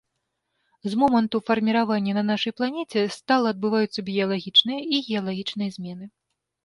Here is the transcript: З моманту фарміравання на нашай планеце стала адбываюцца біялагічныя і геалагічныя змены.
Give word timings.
З 0.93 0.97
моманту 1.01 1.41
фарміравання 1.49 2.15
на 2.19 2.23
нашай 2.31 2.55
планеце 2.61 2.99
стала 3.17 3.53
адбываюцца 3.57 3.99
біялагічныя 4.09 4.79
і 4.95 5.03
геалагічныя 5.11 5.69
змены. 5.77 6.05